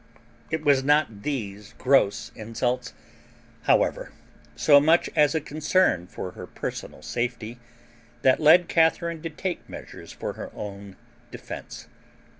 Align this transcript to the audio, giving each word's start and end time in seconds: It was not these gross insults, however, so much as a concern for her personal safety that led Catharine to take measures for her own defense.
It 0.49 0.65
was 0.65 0.83
not 0.83 1.21
these 1.21 1.75
gross 1.77 2.31
insults, 2.35 2.93
however, 3.65 4.11
so 4.55 4.79
much 4.79 5.11
as 5.15 5.35
a 5.35 5.39
concern 5.39 6.07
for 6.07 6.31
her 6.31 6.47
personal 6.47 7.03
safety 7.03 7.59
that 8.23 8.39
led 8.39 8.67
Catharine 8.67 9.21
to 9.21 9.29
take 9.29 9.69
measures 9.69 10.11
for 10.11 10.33
her 10.33 10.49
own 10.55 10.95
defense. 11.29 11.87